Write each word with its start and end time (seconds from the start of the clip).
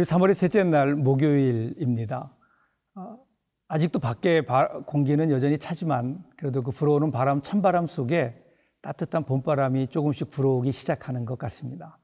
오늘 0.00 0.06
3월의 0.06 0.32
셋째 0.32 0.64
날 0.64 0.94
목요일입니다. 0.94 2.34
어, 2.94 3.18
아직도 3.68 3.98
밖에 3.98 4.40
공기는 4.86 5.30
여전히 5.30 5.58
차지만 5.58 6.24
그래도 6.38 6.62
그 6.62 6.70
불어오는 6.70 7.10
바람, 7.10 7.42
찬바람 7.42 7.86
속에 7.86 8.34
따뜻한 8.80 9.24
봄바람이 9.24 9.88
조금씩 9.88 10.30
불어오기 10.30 10.72
시작하는 10.72 11.26
것 11.26 11.38
같습니다. 11.40 11.98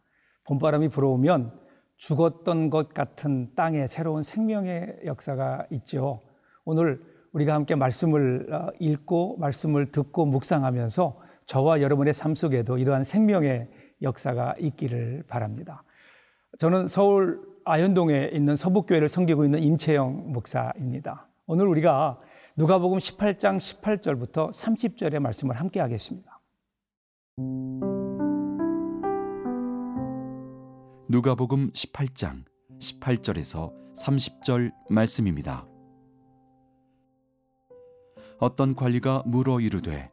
봄바람이 0.44 0.88
불어오면 0.88 1.58
죽었던 1.96 2.68
것 2.68 2.92
같은 2.92 3.54
땅에 3.54 3.86
새로운 3.86 4.22
생명의 4.22 4.98
역사가 5.06 5.66
있죠. 5.70 6.20
오늘 6.66 7.02
우리가 7.32 7.54
함께 7.54 7.76
말씀을 7.76 8.52
어, 8.52 8.68
읽고 8.78 9.38
말씀을 9.38 9.90
듣고 9.90 10.26
묵상하면서 10.26 11.18
저와 11.46 11.80
여러분의 11.80 12.12
삶 12.12 12.34
속에도 12.34 12.76
이러한 12.76 13.04
생명의 13.04 13.70
역사가 14.02 14.56
있기를 14.58 15.24
바랍니다. 15.26 15.82
저는 16.58 16.88
서울 16.88 17.55
아현동에 17.68 18.30
있는 18.32 18.54
서북교회를 18.54 19.08
섬기고 19.08 19.44
있는 19.44 19.60
임채영 19.60 20.32
목사입니다. 20.32 21.28
오늘 21.48 21.66
우리가 21.66 22.20
누가복음 22.56 22.98
18장 22.98 23.58
18절부터 23.58 24.52
30절의 24.52 25.18
말씀을 25.18 25.56
함께 25.56 25.80
하겠습니다. 25.80 26.40
누가복음 31.08 31.72
18장 31.72 32.44
18절에서 32.78 33.72
30절 33.96 34.72
말씀입니다. 34.88 35.66
어떤 38.38 38.76
관리가 38.76 39.24
물어 39.26 39.58
이르되 39.58 40.12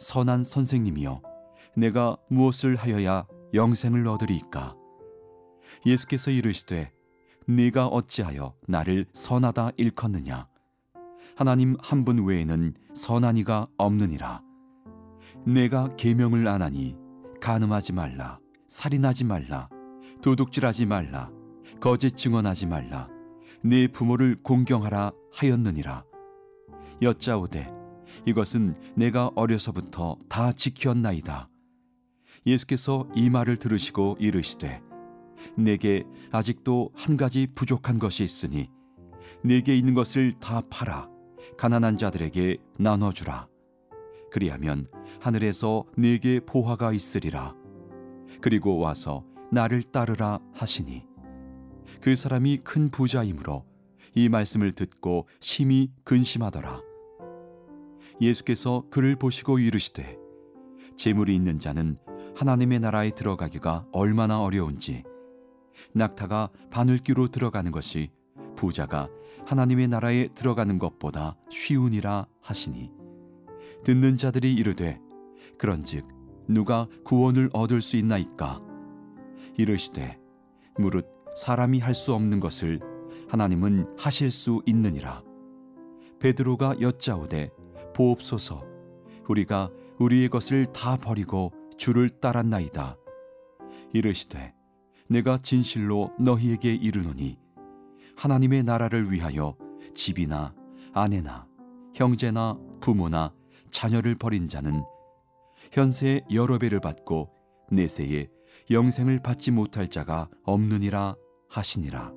선한 0.00 0.44
선생님이여 0.44 1.20
내가 1.76 2.16
무엇을 2.30 2.76
하여야 2.76 3.26
영생을 3.52 4.08
얻으리이까 4.08 4.76
예수께서 5.84 6.30
이르시되 6.30 6.95
네가 7.48 7.86
어찌하여 7.86 8.54
나를 8.66 9.06
선하다 9.12 9.72
일컫느냐? 9.76 10.48
하나님 11.36 11.76
한 11.80 12.04
분 12.04 12.24
외에는 12.26 12.74
선한 12.94 13.36
이가 13.38 13.68
없느니라. 13.76 14.42
내가 15.44 15.88
계명을 15.96 16.48
안 16.48 16.62
하니 16.62 16.96
간음하지 17.40 17.92
말라 17.92 18.40
살인하지 18.68 19.24
말라 19.24 19.68
도둑질하지 20.22 20.86
말라 20.86 21.30
거짓 21.80 22.16
증언하지 22.16 22.66
말라 22.66 23.08
네 23.62 23.86
부모를 23.86 24.36
공경하라 24.42 25.12
하였느니라. 25.32 26.04
여짜오되 27.02 27.70
이것은 28.24 28.76
내가 28.96 29.30
어려서부터 29.34 30.16
다 30.28 30.52
지켰나이다. 30.52 31.48
예수께서 32.46 33.06
이 33.14 33.28
말을 33.28 33.56
들으시고 33.56 34.16
이르시되 34.18 34.80
내게 35.56 36.04
아직도 36.32 36.90
한 36.94 37.16
가지 37.16 37.46
부족한 37.54 37.98
것이 37.98 38.24
있으니 38.24 38.70
내게 39.42 39.76
있는 39.76 39.94
것을 39.94 40.32
다 40.40 40.62
팔아 40.70 41.08
가난한 41.56 41.98
자들에게 41.98 42.58
나눠 42.78 43.12
주라. 43.12 43.48
그리하면 44.30 44.88
하늘에서 45.20 45.84
내게 45.96 46.40
보화가 46.40 46.92
있으리라. 46.92 47.54
그리고 48.40 48.78
와서 48.78 49.24
나를 49.52 49.82
따르라 49.82 50.40
하시니 50.52 51.04
그 52.00 52.16
사람이 52.16 52.58
큰 52.58 52.90
부자이므로 52.90 53.64
이 54.14 54.28
말씀을 54.28 54.72
듣고 54.72 55.28
심히 55.40 55.90
근심하더라. 56.04 56.80
예수께서 58.20 58.84
그를 58.90 59.16
보시고 59.16 59.58
이르시되 59.58 60.18
재물이 60.96 61.34
있는 61.34 61.58
자는 61.58 61.98
하나님의 62.34 62.80
나라에 62.80 63.10
들어가기가 63.10 63.86
얼마나 63.92 64.42
어려운지 64.42 65.04
낙타가 65.92 66.50
바늘귀로 66.70 67.28
들어가는 67.28 67.70
것이 67.72 68.10
부자가 68.56 69.08
하나님의 69.46 69.88
나라에 69.88 70.28
들어가는 70.34 70.78
것보다 70.78 71.36
쉬우니라 71.50 72.26
하시니. 72.40 72.90
듣는 73.84 74.16
자들이 74.16 74.54
이르되 74.54 75.00
그런즉 75.58 76.06
누가 76.48 76.88
구원을 77.04 77.50
얻을 77.52 77.82
수 77.82 77.96
있나이까? 77.96 78.60
이르시되 79.56 80.18
무릇 80.78 81.06
사람이 81.36 81.80
할 81.80 81.94
수 81.94 82.14
없는 82.14 82.40
것을 82.40 82.80
하나님은 83.28 83.96
하실 83.98 84.30
수 84.30 84.62
있느니라. 84.66 85.22
베드로가 86.18 86.80
여짜오되 86.80 87.50
보옵소서. 87.94 88.64
우리가 89.28 89.70
우리의 89.98 90.28
것을 90.28 90.66
다 90.66 90.96
버리고 90.96 91.52
주를 91.76 92.08
따랐나이다. 92.08 92.96
이르시되 93.92 94.55
내가 95.08 95.38
진실로 95.38 96.12
너희에게 96.18 96.74
이르노니 96.74 97.38
하나님의 98.16 98.62
나라를 98.64 99.12
위하여 99.12 99.56
집이나 99.94 100.54
아내나 100.92 101.46
형제나 101.94 102.58
부모나 102.80 103.32
자녀를 103.70 104.14
버린 104.14 104.48
자는 104.48 104.82
현세의 105.72 106.24
여러 106.32 106.58
배를 106.58 106.80
받고 106.80 107.30
내세에 107.70 108.28
영생을 108.70 109.20
받지 109.22 109.50
못할 109.50 109.88
자가 109.88 110.28
없느니라 110.44 111.14
하시니라. 111.48 112.12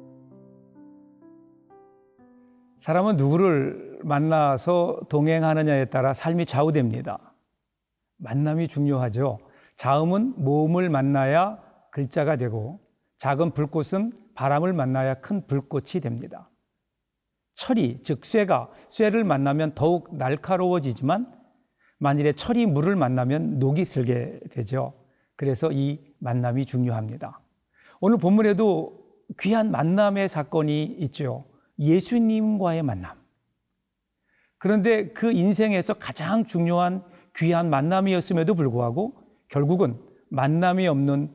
사람은 2.79 3.17
누구를 3.17 3.99
만나서 4.03 5.01
동행하느냐에 5.09 5.85
따라 5.85 6.13
삶이 6.13 6.45
좌우됩니다. 6.45 7.33
만남이 8.17 8.67
중요하죠. 8.67 9.39
자음은 9.75 10.35
몸을 10.37 10.89
만나야 10.89 11.68
글자가 11.91 12.35
되고 12.35 12.79
작은 13.17 13.51
불꽃은 13.51 14.11
바람을 14.35 14.73
만나야 14.73 15.15
큰 15.15 15.45
불꽃이 15.45 16.01
됩니다. 16.01 16.49
철이, 17.53 18.01
즉 18.03 18.25
쇠가 18.25 18.71
쇠를 18.87 19.23
만나면 19.23 19.75
더욱 19.75 20.15
날카로워지지만 20.15 21.39
만일에 21.97 22.31
철이 22.31 22.65
물을 22.65 22.95
만나면 22.95 23.59
녹이 23.59 23.83
슬게 23.83 24.39
되죠. 24.49 24.93
그래서 25.35 25.69
이 25.71 25.99
만남이 26.19 26.65
중요합니다. 26.65 27.41
오늘 27.99 28.17
본문에도 28.17 28.97
귀한 29.41 29.71
만남의 29.71 30.29
사건이 30.29 30.83
있죠. 30.99 31.45
예수님과의 31.77 32.83
만남. 32.83 33.17
그런데 34.57 35.09
그 35.09 35.31
인생에서 35.31 35.93
가장 35.95 36.45
중요한 36.45 37.03
귀한 37.35 37.69
만남이었음에도 37.69 38.53
불구하고 38.53 39.21
결국은 39.49 39.99
만남이 40.29 40.87
없는 40.87 41.33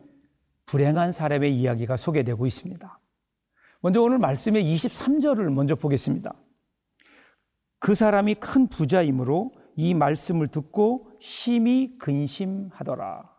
불행한 0.67 1.13
사람의 1.13 1.55
이야기가 1.55 1.97
소개되고 1.97 2.47
있습니다. 2.47 3.01
먼저 3.81 4.03
오늘 4.03 4.19
말씀의 4.19 4.65
23절을 4.65 5.51
먼저 5.53 5.75
보겠습니다. 5.75 6.35
그 7.79 7.95
사람이 7.95 8.37
큰 8.37 8.67
부자이므로 8.67 9.53
이 9.77 9.93
말씀을 9.93 10.49
듣고 10.49 11.11
심히 11.21 11.99
근심하더라. 11.99 13.31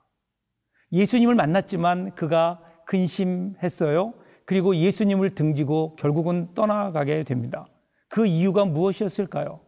예수님을 0.92 1.36
만났지만 1.36 2.14
그가 2.14 2.62
근심했어요. 2.86 4.14
그리고 4.46 4.76
예수님을 4.76 5.32
등지고 5.32 5.96
결국은 5.96 6.54
떠나가게 6.54 7.24
됩니다. 7.24 7.66
그 8.08 8.26
이유가 8.28 8.66
무엇이었을까요? 8.66 9.62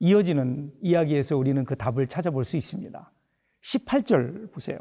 이어지는 0.00 0.72
이야기에서 0.82 1.36
우리는 1.36 1.64
그 1.64 1.76
답을 1.76 2.08
찾아볼 2.08 2.44
수 2.44 2.56
있습니다. 2.56 3.12
18절 3.62 4.50
보세요. 4.52 4.78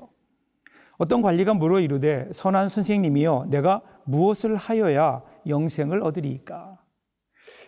어떤 1.01 1.23
관리가 1.23 1.55
물어 1.55 1.79
이르되 1.79 2.29
선한 2.31 2.69
선생님이여 2.69 3.47
내가 3.49 3.81
무엇을 4.03 4.55
하여야 4.55 5.23
영생을 5.47 6.03
얻으리까? 6.03 6.77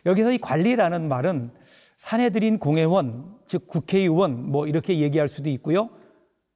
여기서 0.05 0.33
이 0.33 0.37
관리라는 0.37 1.07
말은 1.07 1.49
사내들인 1.97 2.59
공회원, 2.59 3.35
즉 3.47 3.65
국회의원 3.65 4.51
뭐 4.51 4.67
이렇게 4.67 4.99
얘기할 4.99 5.29
수도 5.29 5.49
있고요. 5.49 5.89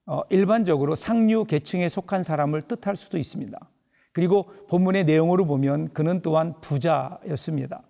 어, 0.06 0.22
일반적으로 0.30 0.94
상류 0.94 1.46
계층에 1.46 1.90
속한 1.90 2.22
사람을 2.22 2.62
뜻할 2.68 2.96
수도 2.96 3.18
있습니다. 3.18 3.58
그리고 4.14 4.46
본문의 4.70 5.06
내용으로 5.06 5.48
보면 5.48 5.94
그는 5.94 6.22
또한 6.22 6.54
부자였습니다. 6.62 7.82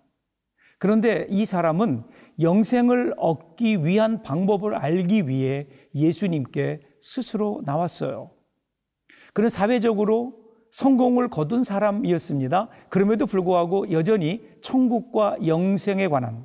그런데 0.78 1.26
이 1.28 1.44
사람은 1.44 2.04
영생을 2.40 3.12
얻기 3.18 3.84
위한 3.84 4.22
방법을 4.22 4.74
알기 4.74 5.28
위해 5.28 5.66
예수님께 5.94 6.80
스스로 7.02 7.60
나왔어요. 7.66 8.37
그는 9.38 9.50
사회적으로 9.50 10.34
성공을 10.72 11.28
거둔 11.28 11.62
사람이었습니다. 11.62 12.70
그럼에도 12.88 13.24
불구하고 13.24 13.92
여전히 13.92 14.44
천국과 14.62 15.36
영생에 15.46 16.08
관한 16.08 16.44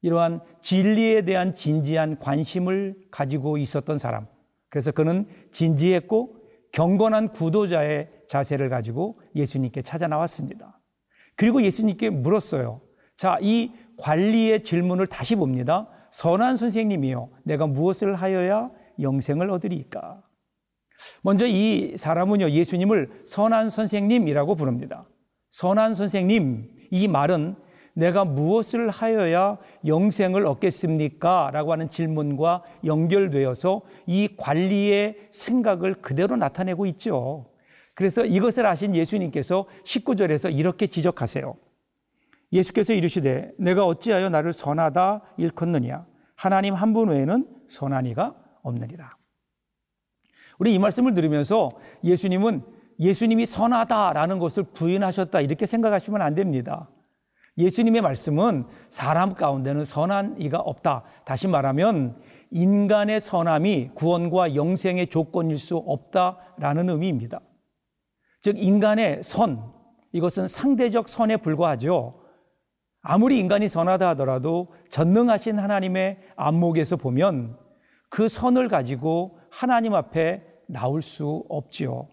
이러한 0.00 0.40
진리에 0.62 1.26
대한 1.26 1.52
진지한 1.54 2.18
관심을 2.18 2.96
가지고 3.10 3.58
있었던 3.58 3.98
사람. 3.98 4.26
그래서 4.70 4.90
그는 4.90 5.26
진지했고 5.52 6.36
경건한 6.72 7.32
구도자의 7.32 8.08
자세를 8.26 8.70
가지고 8.70 9.20
예수님께 9.36 9.82
찾아 9.82 10.08
나왔습니다. 10.08 10.80
그리고 11.36 11.62
예수님께 11.62 12.08
물었어요. 12.08 12.80
자, 13.18 13.36
이 13.42 13.70
관리의 13.98 14.62
질문을 14.62 15.08
다시 15.08 15.36
봅니다. 15.36 15.90
선한 16.10 16.56
선생님이요. 16.56 17.28
내가 17.42 17.66
무엇을 17.66 18.14
하여야 18.14 18.70
영생을 18.98 19.50
얻으리까? 19.50 20.23
먼저 21.22 21.46
이 21.46 21.96
사람은요, 21.96 22.50
예수님을 22.50 23.22
선한 23.26 23.70
선생님이라고 23.70 24.54
부릅니다. 24.54 25.06
선한 25.50 25.94
선생님, 25.94 26.70
이 26.90 27.08
말은 27.08 27.56
내가 27.94 28.24
무엇을 28.24 28.90
하여야 28.90 29.56
영생을 29.86 30.46
얻겠습니까? 30.46 31.50
라고 31.52 31.72
하는 31.72 31.90
질문과 31.90 32.62
연결되어서 32.84 33.82
이 34.06 34.28
관리의 34.36 35.28
생각을 35.30 35.94
그대로 35.94 36.36
나타내고 36.36 36.86
있죠. 36.86 37.46
그래서 37.94 38.24
이것을 38.24 38.66
아신 38.66 38.96
예수님께서 38.96 39.66
19절에서 39.84 40.52
이렇게 40.52 40.88
지적하세요. 40.88 41.54
예수께서 42.52 42.92
이르시되 42.92 43.52
내가 43.58 43.86
어찌하여 43.86 44.28
나를 44.28 44.52
선하다 44.52 45.22
일컫느냐 45.38 46.04
하나님 46.36 46.74
한 46.74 46.92
분 46.92 47.08
외에는 47.10 47.46
선한 47.68 48.06
이가 48.06 48.34
없느니라. 48.62 49.16
우리 50.58 50.74
이 50.74 50.78
말씀을 50.78 51.14
들으면서 51.14 51.70
예수님은 52.02 52.62
예수님이 53.00 53.46
선하다라는 53.46 54.38
것을 54.38 54.62
부인하셨다 54.62 55.40
이렇게 55.40 55.66
생각하시면 55.66 56.22
안 56.22 56.34
됩니다. 56.34 56.88
예수님의 57.58 58.02
말씀은 58.02 58.66
사람 58.90 59.34
가운데는 59.34 59.84
선한 59.84 60.36
이가 60.40 60.58
없다. 60.58 61.04
다시 61.24 61.48
말하면 61.48 62.16
인간의 62.50 63.20
선함이 63.20 63.90
구원과 63.94 64.54
영생의 64.54 65.08
조건일 65.08 65.58
수 65.58 65.76
없다라는 65.76 66.88
의미입니다. 66.90 67.40
즉 68.42 68.58
인간의 68.58 69.22
선 69.22 69.72
이것은 70.12 70.46
상대적 70.48 71.08
선에 71.08 71.36
불과하죠. 71.36 72.20
아무리 73.02 73.38
인간이 73.38 73.68
선하다 73.68 74.10
하더라도 74.10 74.68
전능하신 74.88 75.58
하나님의 75.58 76.18
안목에서 76.36 76.96
보면 76.96 77.58
그 78.08 78.28
선을 78.28 78.68
가지고 78.68 79.38
하나님 79.54 79.94
앞에 79.94 80.42
나올 80.66 81.00
수 81.00 81.44
없지요. 81.48 82.08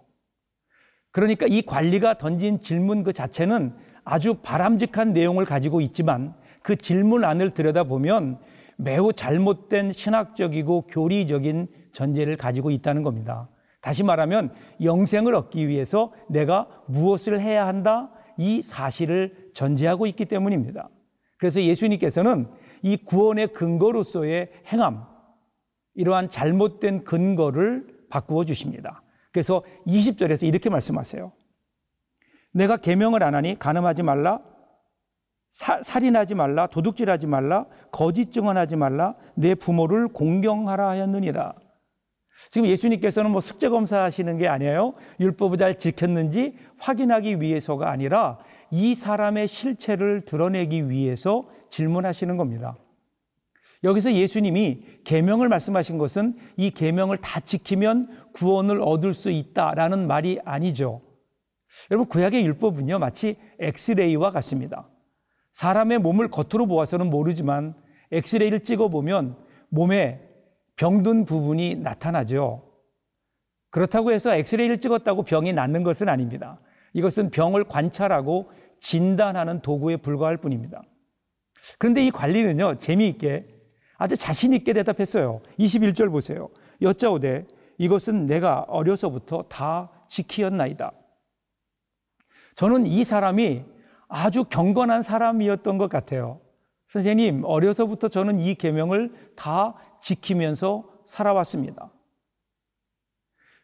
그러니까 1.11 1.47
이 1.49 1.63
관리가 1.63 2.13
던진 2.19 2.59
질문 2.59 3.03
그 3.03 3.13
자체는 3.13 3.73
아주 4.03 4.35
바람직한 4.35 5.11
내용을 5.11 5.45
가지고 5.45 5.81
있지만 5.81 6.35
그 6.61 6.75
질문 6.75 7.23
안을 7.23 7.49
들여다보면 7.49 8.39
매우 8.77 9.11
잘못된 9.11 9.91
신학적이고 9.91 10.83
교리적인 10.83 11.67
전제를 11.93 12.37
가지고 12.37 12.69
있다는 12.69 13.01
겁니다. 13.01 13.49
다시 13.81 14.03
말하면 14.03 14.53
영생을 14.83 15.33
얻기 15.33 15.67
위해서 15.67 16.13
내가 16.29 16.67
무엇을 16.85 17.41
해야 17.41 17.65
한다? 17.65 18.11
이 18.37 18.61
사실을 18.61 19.49
전제하고 19.55 20.05
있기 20.05 20.25
때문입니다. 20.25 20.89
그래서 21.39 21.59
예수님께서는 21.59 22.47
이 22.83 22.97
구원의 22.97 23.53
근거로서의 23.53 24.51
행함, 24.71 25.10
이러한 25.95 26.29
잘못된 26.29 27.03
근거를 27.03 27.87
바꾸어 28.09 28.45
주십니다. 28.45 29.03
그래서 29.31 29.63
20절에서 29.87 30.47
이렇게 30.47 30.69
말씀하세요. 30.69 31.31
내가 32.53 32.77
계명을 32.77 33.23
안 33.23 33.35
하니 33.35 33.57
간음하지 33.57 34.03
말라, 34.03 34.41
사, 35.49 35.81
살인하지 35.81 36.35
말라, 36.35 36.67
도둑질하지 36.67 37.27
말라, 37.27 37.65
거짓 37.91 38.31
증언하지 38.31 38.75
말라, 38.75 39.15
내 39.35 39.55
부모를 39.55 40.07
공경하라 40.07 40.89
하였느니라. 40.89 41.53
지금 42.49 42.67
예수님께서는 42.67 43.31
뭐 43.31 43.41
숙제 43.41 43.69
검사하시는 43.69 44.37
게 44.37 44.47
아니에요. 44.47 44.93
율법을 45.19 45.57
잘 45.57 45.77
지켰는지 45.77 46.57
확인하기 46.79 47.41
위해서가 47.41 47.89
아니라 47.89 48.39
이 48.71 48.95
사람의 48.95 49.47
실체를 49.47 50.21
드러내기 50.21 50.89
위해서 50.89 51.47
질문하시는 51.69 52.35
겁니다. 52.37 52.77
여기서 53.83 54.13
예수님이 54.13 54.83
계명을 55.03 55.49
말씀하신 55.49 55.97
것은 55.97 56.37
이 56.55 56.69
계명을 56.69 57.17
다 57.17 57.39
지키면 57.39 58.31
구원을 58.33 58.81
얻을 58.81 59.13
수 59.13 59.31
있다라는 59.31 60.07
말이 60.07 60.39
아니죠. 60.45 61.01
여러분 61.89 62.07
구약의 62.07 62.45
율법은요 62.45 62.99
마치 62.99 63.37
엑스레이와 63.59 64.31
같습니다. 64.31 64.87
사람의 65.53 65.99
몸을 65.99 66.29
겉으로 66.29 66.67
보아서는 66.67 67.09
모르지만 67.09 67.75
엑스레이를 68.11 68.61
찍어 68.61 68.89
보면 68.89 69.35
몸에 69.69 70.21
병든 70.75 71.25
부분이 71.25 71.75
나타나죠. 71.75 72.63
그렇다고 73.69 74.11
해서 74.11 74.35
엑스레이를 74.35 74.79
찍었다고 74.79 75.23
병이 75.23 75.53
낫는 75.53 75.83
것은 75.83 76.09
아닙니다. 76.09 76.59
이것은 76.93 77.29
병을 77.29 77.63
관찰하고 77.63 78.49
진단하는 78.79 79.61
도구에 79.61 79.97
불과할 79.97 80.37
뿐입니다. 80.37 80.81
그런데 81.77 82.05
이 82.05 82.11
관리는요, 82.11 82.79
재미있게 82.79 83.47
아주 84.01 84.17
자신 84.17 84.51
있게 84.53 84.73
대답했어요. 84.73 85.41
21절 85.59 86.09
보세요. 86.09 86.49
여짜오되 86.81 87.45
이것은 87.77 88.25
내가 88.25 88.61
어려서부터 88.61 89.43
다 89.43 89.91
지키었나이다. 90.09 90.91
저는 92.55 92.87
이 92.87 93.03
사람이 93.03 93.63
아주 94.07 94.43
경건한 94.45 95.03
사람이었던 95.03 95.77
것 95.77 95.87
같아요. 95.87 96.41
선생님, 96.87 97.43
어려서부터 97.45 98.07
저는 98.07 98.39
이 98.39 98.55
계명을 98.55 99.13
다 99.35 99.75
지키면서 100.01 100.83
살아왔습니다. 101.05 101.91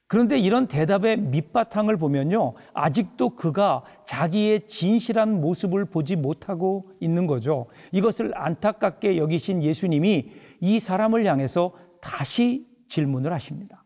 그런데 0.07 0.39
이런 0.39 0.68
대답의 0.68 1.18
밑바탕을 1.18 1.98
보면요. 1.98 2.54
아직도 2.74 3.31
그가 3.31 3.83
자기의 4.06 4.68
진실한 4.68 5.42
모습을 5.42 5.86
보지 5.86 6.15
못하고 6.15 6.89
있는 7.01 7.27
거죠. 7.27 7.68
이것을 7.92 8.31
안타깝게 8.36 9.18
여기신 9.18 9.62
예수님이 9.62 10.31
이 10.62 10.80
사람을 10.80 11.25
향해서 11.25 11.74
다시 12.01 12.65
질문을 12.88 13.33
하십니다. 13.33 13.83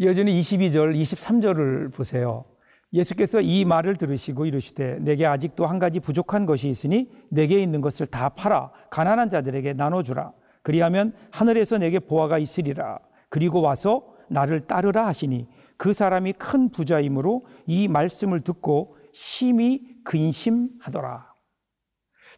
여전히 0.00 0.40
22절, 0.40 0.94
23절을 1.00 1.92
보세요. 1.92 2.44
예수께서 2.94 3.40
이 3.40 3.64
말을 3.64 3.96
들으시고 3.96 4.46
이르시되 4.46 4.98
내게 5.00 5.26
아직도 5.26 5.66
한 5.66 5.80
가지 5.80 5.98
부족한 5.98 6.46
것이 6.46 6.68
있으니 6.68 7.10
내게 7.28 7.60
있는 7.60 7.80
것을 7.80 8.06
다 8.06 8.28
팔아 8.28 8.70
가난한 8.90 9.28
자들에게 9.28 9.72
나눠주라. 9.72 10.32
그리하면 10.62 11.12
하늘에서 11.32 11.76
내게 11.78 11.98
보화가 11.98 12.38
있으리라. 12.38 13.00
그리고 13.28 13.60
와서 13.60 14.14
나를 14.30 14.60
따르라 14.60 15.06
하시니 15.08 15.48
그 15.76 15.92
사람이 15.92 16.34
큰 16.34 16.70
부자이므로 16.70 17.42
이 17.66 17.88
말씀을 17.88 18.40
듣고 18.40 18.96
심히 19.12 19.82
근심하더라. 20.04 21.34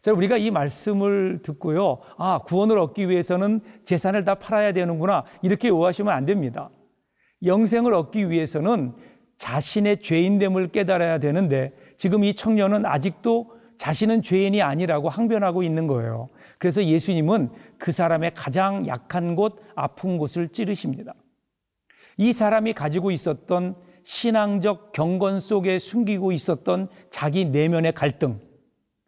자, 0.01 0.11
우리가 0.11 0.37
이 0.37 0.51
말씀을 0.51 1.41
듣고요. 1.43 1.99
아, 2.17 2.39
구원을 2.39 2.77
얻기 2.79 3.09
위해서는 3.09 3.61
재산을 3.83 4.25
다 4.25 4.35
팔아야 4.35 4.71
되는구나. 4.71 5.23
이렇게 5.41 5.69
오하시면 5.69 6.13
안 6.13 6.25
됩니다. 6.25 6.69
영생을 7.43 7.93
얻기 7.93 8.29
위해서는 8.29 8.93
자신의 9.37 9.99
죄인됨을 9.99 10.69
깨달아야 10.69 11.19
되는데 11.19 11.71
지금 11.97 12.23
이 12.23 12.33
청년은 12.33 12.85
아직도 12.85 13.57
자신은 13.77 14.21
죄인이 14.23 14.61
아니라고 14.61 15.09
항변하고 15.09 15.63
있는 15.63 15.87
거예요. 15.87 16.29
그래서 16.57 16.83
예수님은 16.83 17.51
그 17.77 17.91
사람의 17.91 18.33
가장 18.33 18.87
약한 18.87 19.35
곳, 19.35 19.57
아픈 19.75 20.17
곳을 20.17 20.49
찌르십니다. 20.49 21.13
이 22.17 22.33
사람이 22.33 22.73
가지고 22.73 23.11
있었던 23.11 23.75
신앙적 24.03 24.91
경건 24.93 25.39
속에 25.39 25.77
숨기고 25.77 26.31
있었던 26.31 26.89
자기 27.11 27.45
내면의 27.45 27.91
갈등, 27.93 28.39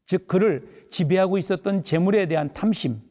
즉 0.06 0.28
그를 0.28 0.88
지배하고 0.92 1.38
있었던 1.38 1.84
재물에 1.84 2.28
대한 2.28 2.54
탐심, 2.54 3.02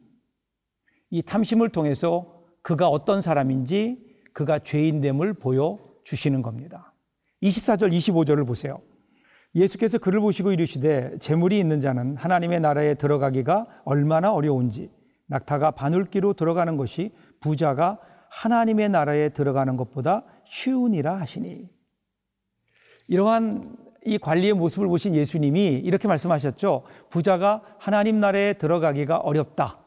이 1.09 1.21
탐심을 1.21 1.69
통해서 1.69 2.43
그가 2.61 2.87
어떤 2.87 3.21
사람인지 3.21 3.97
그가 4.33 4.59
죄인됨을 4.59 5.33
보여 5.33 5.79
주시는 6.03 6.41
겁니다. 6.41 6.88
24절 7.43 7.91
25절을 7.91 8.45
보세요. 8.45 8.81
예수께서 9.55 9.97
그를 9.97 10.19
보시고 10.19 10.51
이르시되 10.51 11.17
재물이 11.19 11.57
있는 11.57 11.81
자는 11.81 12.15
하나님의 12.17 12.59
나라에 12.59 12.93
들어가기가 12.95 13.65
얼마나 13.85 14.31
어려운지 14.31 14.91
낙타가 15.27 15.71
바늘기로 15.71 16.33
들어가는 16.33 16.77
것이 16.77 17.11
부자가 17.39 17.99
하나님의 18.29 18.89
나라에 18.89 19.29
들어가는 19.29 19.75
것보다 19.77 20.23
쉬우니라 20.45 21.19
하시니 21.19 21.67
이러한 23.07 23.75
이 24.05 24.17
관리의 24.17 24.53
모습을 24.53 24.87
보신 24.87 25.15
예수님이 25.15 25.73
이렇게 25.73 26.07
말씀하셨죠. 26.07 26.83
부자가 27.09 27.63
하나님 27.79 28.19
나라에 28.19 28.53
들어가기가 28.53 29.17
어렵다. 29.17 29.79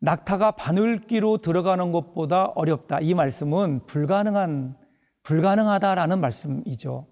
낙타가 0.00 0.52
바늘기로 0.52 1.38
들어가는 1.38 1.92
것보다 1.92 2.46
어렵다. 2.46 3.00
이 3.00 3.14
말씀은 3.14 3.86
불가능한 3.86 4.76
불가능하다라는 5.22 6.20
말씀이죠. 6.20 7.06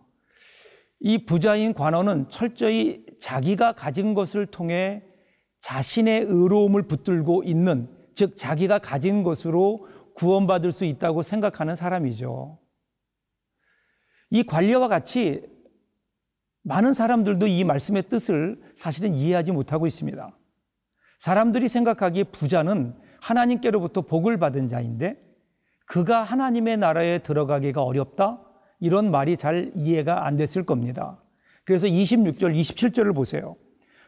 이 1.01 1.25
부자인 1.25 1.73
관원은 1.73 2.29
철저히 2.29 3.05
자기가 3.21 3.73
가진 3.73 4.15
것을 4.15 4.47
통해 4.47 5.03
자신의 5.61 6.23
의로움을 6.23 6.83
붙들고 6.83 7.43
있는, 7.45 7.89
즉, 8.15 8.37
자기가 8.37 8.79
가진 8.79 9.23
것으로 9.23 9.87
구원받을 10.15 10.73
수 10.73 10.85
있다고 10.85 11.23
생각하는 11.23 11.77
사람이죠. 11.77 12.59
이 14.31 14.43
관리와 14.43 14.89
같이 14.89 15.43
많은 16.63 16.93
사람들도 16.93 17.47
이 17.47 17.65
말씀의 17.65 18.05
뜻을 18.09 18.61
사실은 18.75 19.15
이해하지 19.15 19.53
못하고 19.53 19.87
있습니다. 19.87 20.37
사람들이 21.19 21.69
생각하기에 21.69 22.25
부자는 22.25 22.95
하나님께로부터 23.21 24.03
복을 24.03 24.39
받은 24.39 24.69
자인데 24.69 25.30
그가 25.91 26.23
하나님의 26.23 26.77
나라에 26.77 27.19
들어가기가 27.19 27.83
어렵다? 27.83 28.41
이런 28.79 29.11
말이 29.11 29.37
잘 29.37 29.73
이해가 29.75 30.25
안 30.25 30.37
됐을 30.37 30.65
겁니다. 30.65 31.21
그래서 31.65 31.89
26절, 31.89 32.57
27절을 32.57 33.13
보세요. 33.13 33.57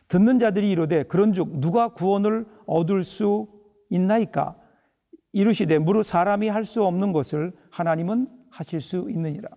듣는 0.06 0.38
자들이 0.38 0.70
이르되 0.70 1.02
그런즉 1.02 1.58
누가 1.58 1.88
구원을 1.88 2.46
얻을 2.66 3.02
수 3.02 3.48
있나이까? 3.90 4.56
이르시되 5.32 5.78
무릇 5.78 6.04
사람이 6.04 6.48
할 6.48 6.64
수 6.64 6.84
없는 6.84 7.12
것을 7.12 7.52
하나님은 7.72 8.28
하실 8.48 8.80
수 8.80 9.08
있느니라. 9.10 9.48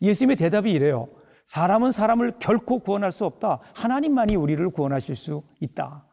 예수님의 0.00 0.36
대답이 0.36 0.70
이래요. 0.70 1.08
사람은 1.46 1.90
사람을 1.90 2.34
결코 2.38 2.78
구원할 2.78 3.10
수 3.10 3.24
없다. 3.24 3.58
하나님만이 3.74 4.36
우리를 4.36 4.70
구원하실 4.70 5.16
수 5.16 5.42
있다. 5.58 6.06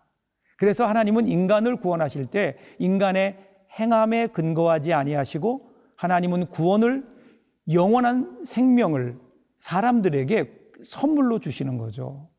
그래서 0.58 0.88
하나님은 0.88 1.28
인간을 1.28 1.76
구원하실 1.76 2.26
때 2.26 2.58
인간의 2.80 3.49
행함에 3.78 4.28
근거하지 4.28 4.94
아니하시고 4.94 5.70
하나님은 5.96 6.48
구원을 6.48 7.06
영원한 7.72 8.44
생명을 8.46 9.20
사람들에게 9.58 10.60
선물로 10.84 11.40
주시는 11.40 11.78
거죠. 11.78 12.30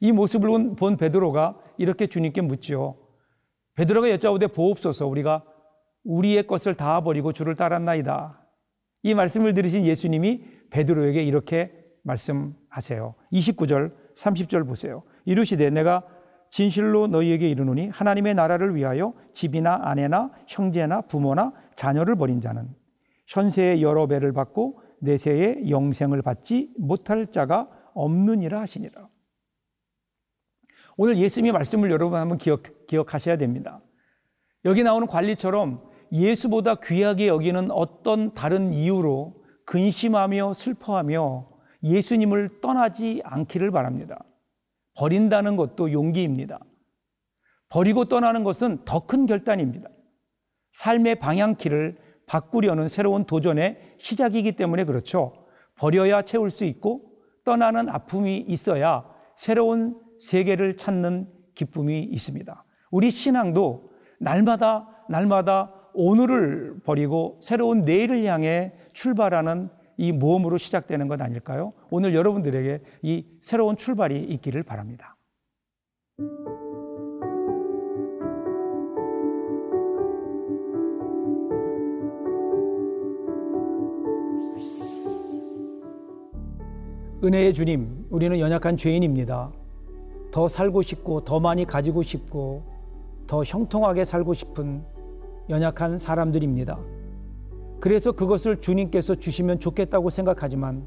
이 0.00 0.12
모습을 0.12 0.76
본 0.76 0.96
베드로가 0.96 1.58
이렇게 1.78 2.06
주님께 2.06 2.42
묻죠. 2.42 2.98
베드로가 3.74 4.10
여짜오되 4.10 4.48
보옵소서 4.48 5.06
우리가 5.06 5.44
우리의 6.04 6.46
것을 6.46 6.74
다 6.74 7.00
버리고 7.02 7.32
주를 7.32 7.56
따랐나이다. 7.56 8.42
이 9.02 9.14
말씀을 9.14 9.54
들으신 9.54 9.84
예수님이 9.84 10.44
베드로에게 10.70 11.22
이렇게 11.22 11.72
말씀하세요. 12.02 13.14
29절, 13.32 13.92
30절 14.16 14.66
보세요. 14.66 15.02
이르시되 15.24 15.70
내가 15.70 16.04
진실로 16.50 17.06
너희에게 17.06 17.48
이르노니 17.48 17.88
하나님의 17.88 18.34
나라를 18.34 18.74
위하여 18.74 19.14
집이나 19.32 19.80
아내나 19.82 20.30
형제나 20.46 21.02
부모나 21.02 21.52
자녀를 21.74 22.16
버린 22.16 22.40
자는 22.40 22.68
현세의 23.26 23.82
여러 23.82 24.06
배를 24.06 24.32
받고 24.32 24.80
내세의 25.00 25.70
영생을 25.70 26.22
받지 26.22 26.72
못할 26.78 27.26
자가 27.26 27.68
없느니라 27.94 28.60
하시니라. 28.60 29.08
오늘 30.96 31.18
예수님의 31.18 31.52
말씀을 31.52 31.90
여러분 31.90 32.18
한번 32.18 32.38
기억, 32.38 32.62
기억하셔야 32.86 33.36
됩니다. 33.36 33.80
여기 34.64 34.82
나오는 34.82 35.06
관리처럼 35.06 35.82
예수보다 36.12 36.76
귀하게 36.76 37.28
여기는 37.28 37.70
어떤 37.70 38.32
다른 38.32 38.72
이유로 38.72 39.44
근심하며 39.64 40.54
슬퍼하며 40.54 41.48
예수님을 41.82 42.60
떠나지 42.60 43.20
않기를 43.24 43.70
바랍니다. 43.70 44.24
버린다는 44.96 45.56
것도 45.56 45.92
용기입니다. 45.92 46.58
버리고 47.68 48.04
떠나는 48.06 48.44
것은 48.44 48.84
더 48.84 49.06
큰 49.06 49.26
결단입니다. 49.26 49.88
삶의 50.72 51.16
방향키를 51.16 51.98
바꾸려는 52.26 52.88
새로운 52.88 53.24
도전의 53.24 53.96
시작이기 53.98 54.52
때문에 54.52 54.84
그렇죠. 54.84 55.46
버려야 55.76 56.22
채울 56.22 56.50
수 56.50 56.64
있고 56.64 57.12
떠나는 57.44 57.88
아픔이 57.88 58.38
있어야 58.48 59.04
새로운 59.36 60.00
세계를 60.18 60.76
찾는 60.76 61.28
기쁨이 61.54 62.02
있습니다. 62.02 62.64
우리 62.90 63.10
신앙도 63.10 63.90
날마다 64.18 64.88
날마다 65.08 65.72
오늘을 65.94 66.80
버리고 66.84 67.38
새로운 67.42 67.84
내일을 67.84 68.24
향해 68.24 68.72
출발하는 68.92 69.70
이 69.96 70.12
모험으로 70.12 70.58
시작되는 70.58 71.08
것 71.08 71.20
아닐까요? 71.20 71.72
오늘 71.90 72.14
여러분들에게 72.14 72.80
이 73.02 73.26
새로운 73.40 73.76
출발이 73.76 74.22
있기를 74.24 74.62
바랍니다. 74.62 75.16
은혜의 87.24 87.54
주님, 87.54 88.06
우리는 88.10 88.38
연약한 88.38 88.76
죄인입니다. 88.76 89.50
더 90.30 90.48
살고 90.48 90.82
싶고, 90.82 91.24
더 91.24 91.40
많이 91.40 91.64
가지고 91.64 92.02
싶고, 92.02 92.62
더 93.26 93.42
형통하게 93.42 94.04
살고 94.04 94.34
싶은 94.34 94.84
연약한 95.48 95.98
사람들입니다. 95.98 96.78
그래서 97.80 98.12
그것을 98.12 98.60
주님께서 98.60 99.16
주시면 99.16 99.60
좋겠다고 99.60 100.10
생각하지만 100.10 100.86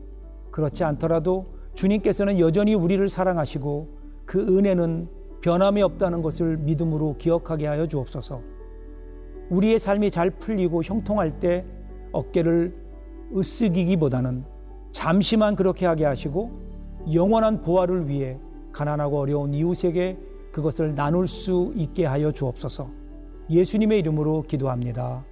그렇지 0.51 0.84
않더라도 0.84 1.48
주님께서는 1.75 2.39
여전히 2.39 2.74
우리를 2.74 3.08
사랑하시고 3.08 3.88
그 4.25 4.58
은혜는 4.58 5.08
변함이 5.41 5.81
없다는 5.81 6.22
것을 6.22 6.58
믿음으로 6.58 7.17
기억하게 7.17 7.67
하여 7.67 7.88
주옵소서. 7.88 8.41
우리의 9.50 9.79
삶이 9.79 10.12
잘 10.12 10.29
풀리고 10.29 10.84
형통할 10.84 11.39
때 11.39 11.65
어깨를 12.12 12.75
으쓱이기보다는 13.34 14.43
잠시만 14.91 15.55
그렇게 15.55 15.86
하게 15.86 16.05
하시고 16.05 16.51
영원한 17.13 17.62
보화를 17.62 18.08
위해 18.10 18.38
가난하고 18.72 19.19
어려운 19.19 19.53
이웃에게 19.53 20.17
그것을 20.51 20.96
나눌 20.96 21.27
수 21.27 21.72
있게 21.75 22.05
하여 22.05 22.31
주옵소서. 22.31 22.89
예수님의 23.50 24.00
이름으로 24.00 24.43
기도합니다. 24.43 25.25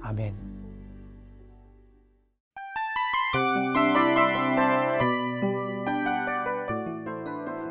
아멘. 0.00 0.53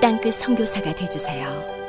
땅끝 0.00 0.34
성교사가 0.34 0.94
되주세요 0.94 1.79